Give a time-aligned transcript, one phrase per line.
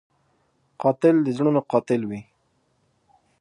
[0.81, 2.21] قاتل د زړونو قاتل وي